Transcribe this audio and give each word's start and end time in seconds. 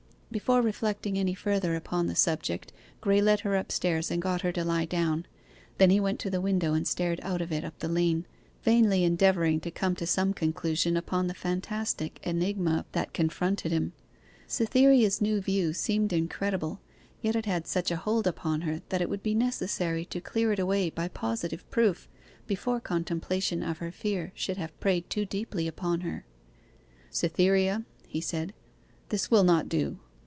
Before 0.31 0.61
reflecting 0.61 1.19
any 1.19 1.33
further 1.33 1.75
upon 1.75 2.07
the 2.07 2.15
subject 2.15 2.71
Graye 3.01 3.21
led 3.21 3.41
her 3.41 3.57
upstairs 3.57 4.09
and 4.09 4.21
got 4.21 4.43
her 4.43 4.53
to 4.53 4.63
lie 4.63 4.85
down. 4.85 5.25
Then 5.77 5.89
he 5.89 5.99
went 5.99 6.21
to 6.21 6.29
the 6.29 6.39
window 6.39 6.73
and 6.73 6.87
stared 6.87 7.19
out 7.21 7.41
of 7.41 7.51
it 7.51 7.65
up 7.65 7.77
the 7.79 7.89
lane, 7.89 8.25
vainly 8.63 9.03
endeavouring 9.03 9.59
to 9.59 9.69
come 9.69 9.93
to 9.97 10.07
some 10.07 10.33
conclusion 10.33 10.95
upon 10.95 11.27
the 11.27 11.33
fantastic 11.33 12.17
enigma 12.23 12.85
that 12.93 13.11
confronted 13.13 13.73
him. 13.73 13.91
Cytherea's 14.47 15.19
new 15.19 15.41
view 15.41 15.73
seemed 15.73 16.13
incredible, 16.13 16.79
yet 17.21 17.35
it 17.35 17.45
had 17.45 17.67
such 17.67 17.91
a 17.91 17.97
hold 17.97 18.25
upon 18.25 18.61
her 18.61 18.81
that 18.87 19.01
it 19.01 19.09
would 19.09 19.23
be 19.23 19.35
necessary 19.35 20.05
to 20.05 20.21
clear 20.21 20.53
it 20.53 20.59
away 20.59 20.91
by 20.91 21.09
positive 21.09 21.69
proof 21.69 22.07
before 22.47 22.79
contemplation 22.79 23.61
of 23.61 23.79
her 23.79 23.91
fear 23.91 24.31
should 24.33 24.55
have 24.55 24.79
preyed 24.79 25.09
too 25.09 25.25
deeply 25.25 25.67
upon 25.67 25.99
her. 26.01 26.23
'Cytherea,' 27.09 27.83
he 28.07 28.21
said, 28.21 28.53
'this 29.09 29.29
will 29.29 29.43
not 29.43 29.67
do. 29.67 29.99